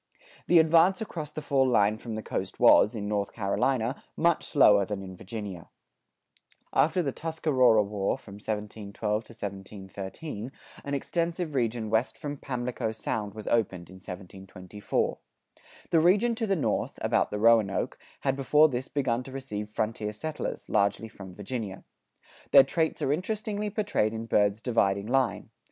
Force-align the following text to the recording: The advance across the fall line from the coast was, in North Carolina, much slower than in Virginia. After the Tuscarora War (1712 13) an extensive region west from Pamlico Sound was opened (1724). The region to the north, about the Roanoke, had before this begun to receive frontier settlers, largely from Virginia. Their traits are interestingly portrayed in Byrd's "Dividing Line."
The 0.47 0.57
advance 0.57 0.99
across 0.99 1.31
the 1.31 1.43
fall 1.43 1.67
line 1.67 1.99
from 1.99 2.15
the 2.15 2.23
coast 2.23 2.59
was, 2.59 2.95
in 2.95 3.07
North 3.07 3.33
Carolina, 3.33 4.03
much 4.17 4.45
slower 4.47 4.83
than 4.83 5.03
in 5.03 5.15
Virginia. 5.15 5.69
After 6.73 7.03
the 7.03 7.11
Tuscarora 7.11 7.83
War 7.83 8.13
(1712 8.17 9.25
13) 9.27 10.51
an 10.83 10.93
extensive 10.95 11.53
region 11.53 11.91
west 11.91 12.17
from 12.17 12.35
Pamlico 12.37 12.91
Sound 12.91 13.35
was 13.35 13.45
opened 13.45 13.89
(1724). 13.89 15.19
The 15.91 15.99
region 15.99 16.33
to 16.33 16.47
the 16.47 16.55
north, 16.55 16.97
about 17.03 17.29
the 17.29 17.37
Roanoke, 17.37 17.99
had 18.21 18.35
before 18.35 18.69
this 18.69 18.87
begun 18.87 19.21
to 19.21 19.31
receive 19.31 19.69
frontier 19.69 20.13
settlers, 20.13 20.67
largely 20.67 21.09
from 21.09 21.35
Virginia. 21.35 21.83
Their 22.49 22.63
traits 22.63 23.03
are 23.03 23.13
interestingly 23.13 23.69
portrayed 23.69 24.13
in 24.15 24.25
Byrd's 24.25 24.63
"Dividing 24.63 25.05
Line." 25.05 25.51